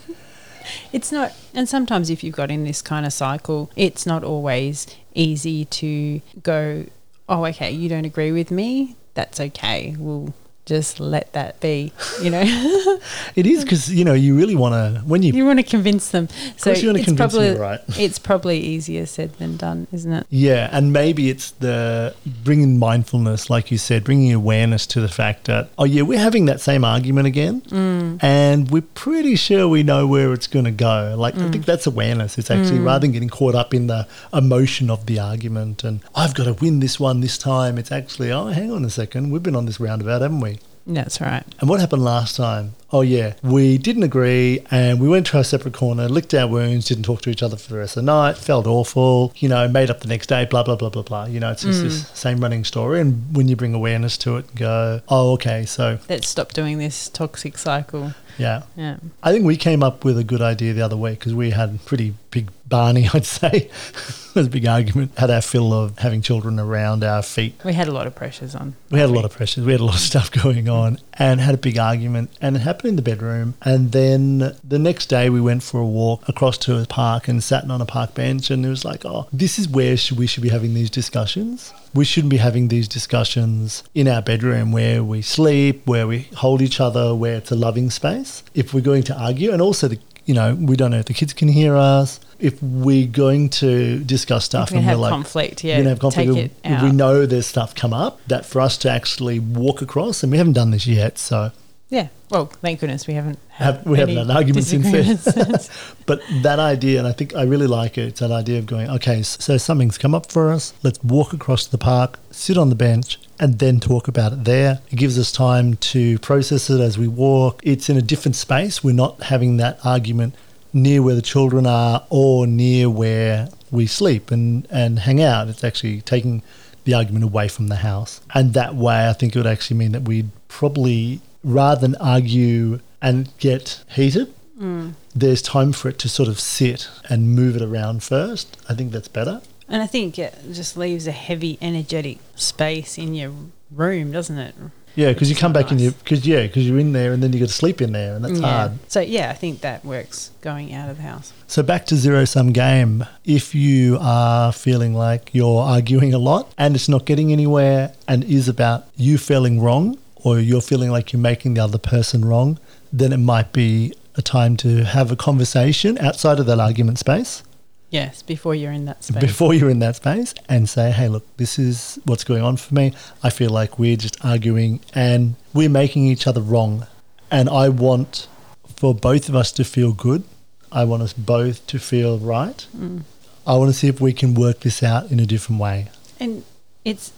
It's 0.92 1.10
not, 1.10 1.32
and 1.52 1.68
sometimes 1.68 2.10
if 2.10 2.22
you've 2.22 2.36
got 2.36 2.50
in 2.50 2.62
this 2.62 2.80
kind 2.80 3.04
of 3.04 3.12
cycle, 3.12 3.72
it's 3.74 4.06
not 4.06 4.22
always 4.22 4.86
easy 5.14 5.64
to 5.64 6.20
go, 6.44 6.86
oh, 7.28 7.44
okay, 7.46 7.72
you 7.72 7.88
don't 7.88 8.04
agree 8.04 8.30
with 8.30 8.52
me. 8.52 8.94
That's 9.14 9.40
okay. 9.40 9.96
We'll 9.98 10.32
just 10.66 11.00
let 11.00 11.32
that 11.32 11.58
be. 11.60 11.92
You 12.22 12.30
know, 12.30 12.42
It 13.36 13.46
is 13.46 13.64
because 13.64 13.92
you 13.92 14.04
know 14.04 14.12
you 14.14 14.36
really 14.36 14.54
want 14.56 14.74
to 14.74 15.00
when 15.02 15.22
you 15.22 15.32
you 15.32 15.44
want 15.46 15.58
to 15.58 15.62
convince 15.64 16.10
them. 16.10 16.28
So 16.56 16.72
you 16.72 16.88
wanna 16.88 16.98
it's 17.00 17.06
convince 17.06 17.32
probably 17.32 17.48
you're 17.48 17.58
right. 17.58 17.80
it's 17.98 18.18
probably 18.18 18.58
easier 18.60 19.06
said 19.06 19.34
than 19.34 19.56
done, 19.56 19.86
isn't 19.92 20.12
it? 20.12 20.26
Yeah, 20.30 20.68
and 20.72 20.92
maybe 20.92 21.30
it's 21.30 21.50
the 21.52 22.14
bringing 22.44 22.78
mindfulness, 22.78 23.50
like 23.50 23.70
you 23.70 23.78
said, 23.78 24.04
bringing 24.04 24.32
awareness 24.32 24.86
to 24.88 25.00
the 25.00 25.08
fact 25.08 25.44
that, 25.46 25.70
oh, 25.78 25.84
yeah, 25.84 26.02
we're 26.02 26.18
having 26.18 26.44
that 26.46 26.60
same 26.60 26.84
argument 26.84 27.26
again, 27.26 27.62
Mm. 27.62 28.22
and 28.22 28.70
we're 28.70 28.82
pretty 28.82 29.36
sure 29.36 29.66
we 29.68 29.82
know 29.82 30.06
where 30.06 30.32
it's 30.32 30.46
going 30.46 30.64
to 30.66 30.70
go. 30.70 31.14
Like, 31.18 31.34
I 31.36 31.38
Mm. 31.42 31.52
think 31.52 31.64
that's 31.64 31.86
awareness. 31.86 32.38
It's 32.38 32.50
actually 32.50 32.78
rather 32.78 33.00
than 33.00 33.12
getting 33.12 33.28
caught 33.28 33.54
up 33.54 33.74
in 33.74 33.86
the 33.88 34.06
emotion 34.32 34.90
of 34.90 35.06
the 35.06 35.18
argument 35.18 35.82
and 35.84 36.00
I've 36.14 36.34
got 36.34 36.44
to 36.44 36.52
win 36.54 36.80
this 36.80 36.98
one 37.00 37.20
this 37.20 37.36
time, 37.38 37.78
it's 37.78 37.90
actually, 37.92 38.30
oh, 38.32 38.46
hang 38.46 38.70
on 38.70 38.84
a 38.84 38.90
second, 38.90 39.30
we've 39.30 39.42
been 39.42 39.56
on 39.56 39.66
this 39.66 39.80
roundabout, 39.80 40.22
haven't 40.22 40.40
we? 40.40 40.58
That's 40.94 41.20
right. 41.20 41.44
And 41.60 41.68
what 41.68 41.80
happened 41.80 42.04
last 42.04 42.36
time? 42.36 42.74
Oh, 42.92 43.02
yeah, 43.02 43.34
we 43.42 43.78
didn't 43.78 44.02
agree 44.02 44.66
and 44.70 44.98
we 45.00 45.08
went 45.08 45.26
to 45.28 45.36
our 45.36 45.44
separate 45.44 45.74
corner, 45.74 46.08
licked 46.08 46.34
our 46.34 46.48
wounds, 46.48 46.86
didn't 46.86 47.04
talk 47.04 47.22
to 47.22 47.30
each 47.30 47.42
other 47.42 47.56
for 47.56 47.72
the 47.72 47.78
rest 47.78 47.96
of 47.96 48.04
the 48.04 48.06
night, 48.06 48.36
felt 48.36 48.66
awful, 48.66 49.32
you 49.36 49.48
know, 49.48 49.68
made 49.68 49.90
up 49.90 50.00
the 50.00 50.08
next 50.08 50.26
day, 50.26 50.44
blah, 50.44 50.64
blah, 50.64 50.74
blah, 50.74 50.88
blah, 50.88 51.02
blah. 51.02 51.24
You 51.26 51.38
know, 51.38 51.52
it's 51.52 51.62
just 51.62 51.82
this 51.82 52.02
mm. 52.02 52.16
same 52.16 52.40
running 52.40 52.64
story. 52.64 53.00
And 53.00 53.36
when 53.36 53.46
you 53.46 53.54
bring 53.54 53.74
awareness 53.74 54.18
to 54.18 54.38
it 54.38 54.48
and 54.48 54.56
go, 54.56 55.00
oh, 55.08 55.32
okay, 55.34 55.64
so 55.66 56.00
Let's 56.08 56.28
stop 56.28 56.52
doing 56.52 56.78
this 56.78 57.08
toxic 57.08 57.58
cycle. 57.58 58.12
Yeah. 58.40 58.62
Yeah. 58.76 58.96
I 59.22 59.32
think 59.32 59.44
we 59.44 59.56
came 59.56 59.82
up 59.82 60.04
with 60.04 60.18
a 60.18 60.24
good 60.24 60.40
idea 60.42 60.72
the 60.72 60.82
other 60.82 60.96
week 60.96 61.18
because 61.18 61.34
we 61.34 61.50
had 61.50 61.84
pretty 61.84 62.14
big 62.30 62.50
Barney, 62.68 63.08
I'd 63.14 63.26
say. 63.26 63.50
it 63.68 64.34
was 64.34 64.46
a 64.46 64.50
big 64.50 64.66
argument. 64.66 65.18
Had 65.18 65.30
our 65.30 65.42
fill 65.42 65.72
of 65.72 65.98
having 65.98 66.22
children 66.22 66.58
around 66.58 67.04
our 67.04 67.22
feet. 67.22 67.54
We 67.64 67.72
had 67.72 67.88
a 67.88 67.92
lot 67.92 68.06
of 68.06 68.14
pressures 68.14 68.54
on. 68.54 68.76
We 68.90 69.00
had 69.00 69.10
a 69.10 69.12
lot 69.12 69.24
of 69.24 69.32
pressures. 69.32 69.64
We 69.64 69.72
had 69.72 69.80
a 69.80 69.84
lot 69.84 69.96
of 69.96 70.00
stuff 70.00 70.30
going 70.42 70.68
on 70.68 70.98
and 71.20 71.40
had 71.40 71.54
a 71.54 71.58
big 71.58 71.78
argument. 71.78 72.30
And 72.40 72.56
it 72.56 72.60
happened 72.60 72.88
in 72.88 72.96
the 72.96 73.02
bedroom. 73.02 73.54
And 73.62 73.92
then 73.92 74.56
the 74.64 74.78
next 74.78 75.06
day, 75.06 75.28
we 75.28 75.40
went 75.40 75.62
for 75.62 75.78
a 75.80 75.86
walk 75.86 76.26
across 76.26 76.56
to 76.58 76.80
a 76.80 76.86
park 76.86 77.28
and 77.28 77.44
sat 77.44 77.70
on 77.70 77.80
a 77.80 77.86
park 77.86 78.14
bench. 78.14 78.50
And 78.50 78.64
it 78.64 78.70
was 78.70 78.84
like, 78.84 79.04
oh, 79.04 79.28
this 79.32 79.58
is 79.58 79.68
where 79.68 79.96
we 80.16 80.26
should 80.26 80.42
be 80.42 80.48
having 80.48 80.72
these 80.72 80.90
discussions. 80.90 81.72
We 81.94 82.06
shouldn't 82.06 82.30
be 82.30 82.38
having 82.38 82.68
these 82.68 82.88
discussions 82.88 83.84
in 83.94 84.08
our 84.08 84.22
bedroom 84.22 84.72
where 84.72 85.04
we 85.04 85.20
sleep, 85.20 85.86
where 85.86 86.06
we 86.06 86.28
hold 86.36 86.62
each 86.62 86.80
other, 86.80 87.14
where 87.14 87.36
it's 87.36 87.50
a 87.50 87.56
loving 87.56 87.90
space. 87.90 88.42
If 88.54 88.72
we're 88.72 88.80
going 88.80 89.02
to 89.04 89.16
argue, 89.16 89.52
and 89.52 89.60
also 89.60 89.88
the 89.88 89.98
you 90.26 90.34
know, 90.34 90.54
we 90.54 90.76
don't 90.76 90.92
know 90.92 90.98
if 90.98 91.06
the 91.06 91.14
kids 91.14 91.32
can 91.32 91.48
hear 91.48 91.74
us. 91.74 92.20
If 92.40 92.62
we're 92.62 93.06
going 93.06 93.50
to 93.50 93.98
discuss 94.00 94.44
stuff 94.44 94.70
and 94.72 94.86
we're 94.86 94.94
like, 94.96 95.10
conflict. 95.10 95.62
we're 95.62 95.70
Yeah. 95.70 95.76
gonna 95.78 95.88
have 95.90 95.98
conflict. 96.00 96.62
Take 96.64 96.80
we, 96.82 96.88
we 96.88 96.92
know 96.92 97.26
there's 97.26 97.46
stuff 97.46 97.74
come 97.74 97.92
up 97.92 98.20
that 98.28 98.46
for 98.46 98.60
us 98.60 98.78
to 98.78 98.90
actually 98.90 99.38
walk 99.38 99.82
across, 99.82 100.22
and 100.22 100.32
we 100.32 100.38
haven't 100.38 100.54
done 100.54 100.70
this 100.70 100.86
yet. 100.86 101.18
So, 101.18 101.52
Yeah. 101.90 102.08
Well, 102.30 102.46
thank 102.46 102.78
goodness 102.78 103.08
we 103.08 103.14
haven't 103.14 103.40
had 103.48 103.74
Have- 103.76 103.86
we 103.86 103.98
haven't 103.98 104.16
had 104.16 104.26
an 104.26 104.30
argument 104.30 104.64
since 104.64 105.24
then. 105.24 105.58
but 106.06 106.22
that 106.42 106.60
idea, 106.60 107.00
and 107.00 107.08
I 107.08 107.12
think 107.12 107.34
I 107.34 107.42
really 107.42 107.66
like 107.66 107.98
it. 107.98 108.04
It's 108.06 108.20
that 108.20 108.30
idea 108.30 108.60
of 108.60 108.66
going, 108.66 108.88
okay, 108.88 109.22
so 109.22 109.56
something's 109.56 109.98
come 109.98 110.14
up 110.14 110.30
for 110.30 110.52
us. 110.52 110.72
Let's 110.84 111.02
walk 111.02 111.32
across 111.32 111.64
to 111.64 111.70
the 111.72 111.78
park, 111.78 112.20
sit 112.30 112.56
on 112.56 112.68
the 112.68 112.76
bench, 112.76 113.18
and 113.40 113.58
then 113.58 113.80
talk 113.80 114.06
about 114.06 114.32
it 114.32 114.44
there. 114.44 114.80
It 114.92 114.96
gives 114.96 115.18
us 115.18 115.32
time 115.32 115.74
to 115.92 116.18
process 116.20 116.70
it 116.70 116.80
as 116.80 116.96
we 116.96 117.08
walk. 117.08 117.60
It's 117.64 117.90
in 117.90 117.96
a 117.96 118.02
different 118.02 118.36
space. 118.36 118.84
We're 118.84 118.94
not 118.94 119.24
having 119.24 119.56
that 119.56 119.80
argument 119.84 120.34
near 120.72 121.02
where 121.02 121.14
the 121.14 121.22
children 121.22 121.66
are 121.66 122.04
or 122.10 122.46
near 122.46 122.88
where 122.88 123.48
we 123.70 123.86
sleep 123.86 124.30
and, 124.30 124.66
and 124.70 125.00
hang 125.00 125.22
out. 125.22 125.48
It's 125.48 125.64
actually 125.64 126.00
taking 126.02 126.42
the 126.84 126.94
argument 126.94 127.24
away 127.24 127.48
from 127.48 127.68
the 127.68 127.76
house. 127.76 128.20
And 128.34 128.54
that 128.54 128.74
way, 128.74 129.08
I 129.08 129.12
think 129.12 129.34
it 129.34 129.38
would 129.38 129.46
actually 129.46 129.76
mean 129.76 129.92
that 129.92 130.02
we'd 130.02 130.30
probably, 130.48 131.20
rather 131.44 131.80
than 131.80 131.96
argue 131.96 132.80
and 133.02 133.30
get 133.38 133.84
heated, 133.90 134.32
mm. 134.58 134.94
there's 135.14 135.42
time 135.42 135.72
for 135.72 135.88
it 135.88 135.98
to 136.00 136.08
sort 136.08 136.28
of 136.28 136.40
sit 136.40 136.88
and 137.08 137.34
move 137.34 137.56
it 137.56 137.62
around 137.62 138.02
first. 138.02 138.56
I 138.68 138.74
think 138.74 138.92
that's 138.92 139.08
better. 139.08 139.42
and 139.68 139.82
I 139.82 139.86
think 139.86 140.18
it 140.18 140.34
just 140.52 140.76
leaves 140.76 141.06
a 141.06 141.12
heavy, 141.12 141.58
energetic 141.60 142.18
space 142.34 142.98
in 142.98 143.14
your 143.14 143.32
room, 143.70 144.10
doesn't 144.10 144.38
it? 144.38 144.54
Yeah, 144.94 145.12
because 145.12 145.30
you 145.30 145.36
come 145.36 145.52
back 145.52 145.70
and 145.70 145.80
you, 145.80 145.88
nice. 145.88 145.96
because 145.98 146.26
yeah, 146.26 146.42
because 146.42 146.66
you're 146.68 146.78
in 146.78 146.92
there 146.92 147.12
and 147.12 147.22
then 147.22 147.32
you 147.32 147.38
got 147.38 147.48
to 147.48 147.54
sleep 147.54 147.80
in 147.80 147.92
there, 147.92 148.14
and 148.14 148.24
that's 148.24 148.40
yeah. 148.40 148.46
hard. 148.46 148.72
So 148.88 149.00
yeah, 149.00 149.30
I 149.30 149.34
think 149.34 149.60
that 149.60 149.84
works 149.84 150.30
going 150.40 150.72
out 150.72 150.90
of 150.90 150.96
the 150.96 151.02
house. 151.02 151.32
So 151.46 151.62
back 151.62 151.86
to 151.86 151.96
zero 151.96 152.24
sum 152.24 152.52
game. 152.52 153.04
If 153.24 153.54
you 153.54 153.98
are 154.00 154.52
feeling 154.52 154.94
like 154.94 155.30
you're 155.32 155.62
arguing 155.62 156.14
a 156.14 156.18
lot 156.18 156.52
and 156.58 156.74
it's 156.74 156.88
not 156.88 157.04
getting 157.04 157.32
anywhere 157.32 157.92
and 158.08 158.24
is 158.24 158.48
about 158.48 158.86
you 158.96 159.18
feeling 159.18 159.60
wrong 159.60 159.98
or 160.16 160.38
you're 160.38 160.60
feeling 160.60 160.90
like 160.90 161.12
you're 161.12 161.20
making 161.20 161.54
the 161.54 161.60
other 161.62 161.78
person 161.78 162.24
wrong, 162.24 162.58
then 162.92 163.12
it 163.12 163.18
might 163.18 163.52
be 163.52 163.94
a 164.16 164.22
time 164.22 164.56
to 164.58 164.84
have 164.84 165.10
a 165.10 165.16
conversation 165.16 165.96
outside 165.98 166.38
of 166.38 166.46
that 166.46 166.60
argument 166.60 166.98
space 166.98 167.42
Yes, 167.90 168.22
before 168.22 168.54
you're 168.54 168.72
in 168.72 168.84
that 168.84 169.02
space. 169.02 169.20
before 169.20 169.52
you're 169.52 169.68
in 169.68 169.80
that 169.80 169.96
space 169.96 170.32
and 170.48 170.68
say, 170.68 170.92
hey, 170.92 171.08
look, 171.08 171.24
this 171.36 171.58
is 171.58 171.98
what's 172.04 172.22
going 172.22 172.42
on 172.42 172.56
for 172.56 172.72
me. 172.72 172.92
I 173.22 173.30
feel 173.30 173.50
like 173.50 173.78
we're 173.80 173.96
just 173.96 174.24
arguing 174.24 174.80
and 174.94 175.34
we're 175.52 175.68
making 175.68 176.06
each 176.06 176.26
other 176.26 176.40
wrong. 176.40 176.86
And 177.32 177.48
I 177.48 177.68
want 177.68 178.28
for 178.76 178.94
both 178.94 179.28
of 179.28 179.34
us 179.34 179.50
to 179.52 179.64
feel 179.64 179.92
good. 179.92 180.22
I 180.70 180.84
want 180.84 181.02
us 181.02 181.12
both 181.12 181.66
to 181.66 181.80
feel 181.80 182.18
right. 182.18 182.64
Mm. 182.76 183.02
I 183.44 183.56
want 183.56 183.70
to 183.70 183.76
see 183.76 183.88
if 183.88 184.00
we 184.00 184.12
can 184.12 184.34
work 184.34 184.60
this 184.60 184.82
out 184.82 185.10
in 185.10 185.18
a 185.18 185.26
different 185.26 185.60
way. 185.60 185.88
And 186.20 186.44
it's 186.84 187.12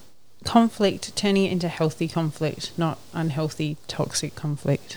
conflict 0.45 1.15
turning 1.15 1.45
it 1.45 1.53
into 1.53 1.69
healthy 1.69 2.09
conflict, 2.09 2.73
not 2.77 2.99
unhealthy, 3.13 3.77
toxic 3.89 4.35
conflict. 4.35 4.97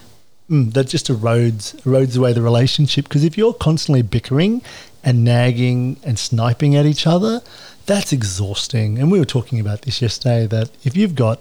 Mm, 0.50 0.74
that 0.74 0.88
just 0.88 1.08
erodes 1.08 1.76
erodes 1.82 2.16
away 2.16 2.32
the 2.32 2.42
relationship 2.42 3.06
because 3.06 3.24
if 3.24 3.36
you're 3.36 3.54
constantly 3.54 4.04
bickering 4.04 4.62
and 5.06 5.24
nagging 5.24 5.98
and 6.04 6.18
sniping 6.18 6.76
at 6.76 6.86
each 6.86 7.06
other, 7.06 7.42
that's 7.86 8.12
exhausting. 8.12 8.98
And 8.98 9.12
we 9.12 9.20
were 9.20 9.26
talking 9.26 9.60
about 9.60 9.84
this 9.84 10.02
yesterday 10.02 10.48
that 10.48 10.72
if 10.84 10.98
you've 10.98 11.16
got 11.16 11.40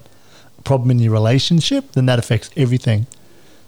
a 0.58 0.62
problem 0.62 0.90
in 0.90 0.98
your 0.98 1.12
relationship, 1.12 1.92
then 1.92 2.06
that 2.06 2.18
affects 2.18 2.50
everything. 2.56 3.06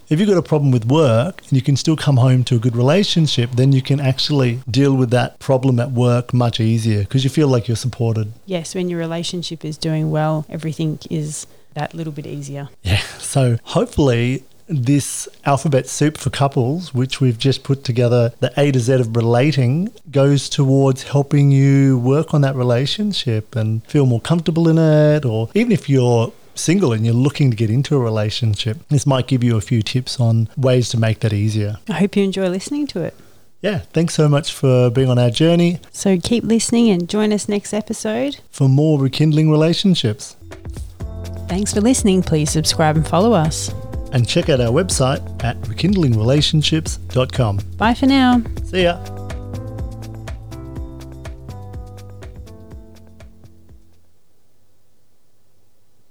If 0.08 0.20
you've 0.20 0.28
got 0.28 0.38
a 0.38 0.42
problem 0.42 0.70
with 0.70 0.84
work 0.84 1.42
and 1.42 1.52
you 1.52 1.62
can 1.62 1.74
still 1.74 1.96
come 1.96 2.18
home 2.18 2.44
to 2.44 2.54
a 2.54 2.58
good 2.58 2.76
relationship, 2.76 3.50
then 3.52 3.72
you 3.72 3.82
can 3.82 3.98
actually 3.98 4.60
deal 4.70 4.94
with 4.94 5.10
that 5.10 5.40
problem 5.40 5.80
at 5.80 5.90
work 5.90 6.32
much 6.32 6.60
easier 6.60 7.00
because 7.00 7.24
you 7.24 7.30
feel 7.30 7.48
like 7.48 7.66
you're 7.66 7.76
supported. 7.76 8.32
Yes, 8.44 8.74
when 8.74 8.88
your 8.88 9.00
relationship 9.00 9.64
is 9.64 9.76
doing 9.76 10.12
well, 10.12 10.46
everything 10.48 11.00
is 11.10 11.48
that 11.74 11.92
little 11.92 12.12
bit 12.12 12.26
easier. 12.26 12.68
Yeah. 12.82 13.00
So 13.18 13.58
hopefully 13.64 14.44
this 14.68 15.28
alphabet 15.44 15.86
soup 15.88 16.18
for 16.18 16.30
couples, 16.30 16.92
which 16.92 17.20
we've 17.20 17.38
just 17.38 17.62
put 17.62 17.84
together, 17.84 18.32
the 18.40 18.52
A 18.56 18.72
to 18.72 18.80
Z 18.80 18.94
of 18.94 19.14
relating, 19.16 19.92
goes 20.10 20.48
towards 20.48 21.04
helping 21.04 21.50
you 21.52 21.98
work 21.98 22.34
on 22.34 22.40
that 22.40 22.54
relationship 22.56 23.54
and 23.54 23.84
feel 23.86 24.06
more 24.06 24.20
comfortable 24.20 24.68
in 24.68 24.78
it. 24.78 25.24
Or 25.24 25.48
even 25.54 25.72
if 25.72 25.88
you're 25.88 26.32
single 26.54 26.92
and 26.92 27.04
you're 27.04 27.14
looking 27.14 27.50
to 27.50 27.56
get 27.56 27.70
into 27.70 27.94
a 27.96 28.00
relationship, 28.00 28.78
this 28.88 29.06
might 29.06 29.26
give 29.26 29.44
you 29.44 29.56
a 29.56 29.60
few 29.60 29.82
tips 29.82 30.18
on 30.18 30.48
ways 30.56 30.88
to 30.90 30.98
make 30.98 31.20
that 31.20 31.32
easier. 31.32 31.76
I 31.88 31.94
hope 31.94 32.16
you 32.16 32.24
enjoy 32.24 32.48
listening 32.48 32.86
to 32.88 33.02
it. 33.02 33.14
Yeah. 33.60 33.80
Thanks 33.92 34.14
so 34.14 34.28
much 34.28 34.52
for 34.52 34.90
being 34.90 35.08
on 35.08 35.18
our 35.18 35.30
journey 35.30 35.80
So 35.90 36.18
keep 36.18 36.44
listening 36.44 36.90
and 36.90 37.08
join 37.08 37.32
us 37.32 37.48
next 37.48 37.72
episode. 37.72 38.38
for 38.50 38.68
more 38.68 38.98
rekindling 39.00 39.50
relationships. 39.50 40.36
Thanks 41.48 41.72
for 41.72 41.80
listening. 41.80 42.22
Please 42.22 42.50
subscribe 42.50 42.96
and 42.96 43.06
follow 43.06 43.32
us. 43.32 43.72
And 44.16 44.26
check 44.26 44.48
out 44.48 44.62
our 44.62 44.72
website 44.72 45.20
at 45.44 45.60
rekindlingrelationships.com. 45.60 47.60
Bye 47.76 47.92
for 47.92 48.06
now. 48.06 48.42
See 48.64 48.84
ya. 48.84 49.25